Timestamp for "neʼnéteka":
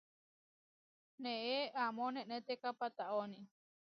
2.15-2.69